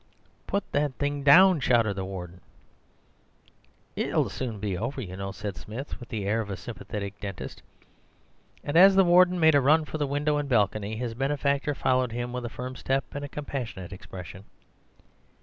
"'Put 0.47 0.63
that 0.71 0.95
thing 0.95 1.21
down,' 1.21 1.59
shouted 1.59 1.93
the 1.93 2.03
Warden. 2.03 2.41
"'It'll 3.95 4.29
soon 4.31 4.59
be 4.59 4.75
over, 4.75 4.99
you 4.99 5.15
know,' 5.15 5.31
said 5.31 5.55
Smith 5.55 5.99
with 5.99 6.09
the 6.09 6.25
air 6.25 6.41
of 6.41 6.49
a 6.49 6.57
sympathetic 6.57 7.19
dentist. 7.19 7.61
And 8.63 8.75
as 8.77 8.95
the 8.95 9.03
Warden 9.05 9.39
made 9.39 9.53
a 9.53 9.61
run 9.61 9.85
for 9.85 9.99
the 9.99 10.07
window 10.07 10.37
and 10.37 10.49
balcony, 10.49 10.95
his 10.95 11.13
benefactor 11.13 11.75
followed 11.75 12.13
him 12.13 12.33
with 12.33 12.45
a 12.45 12.49
firm 12.49 12.75
step 12.75 13.03
and 13.13 13.23
a 13.23 13.29
compassionate 13.29 13.93
expression. 13.93 14.45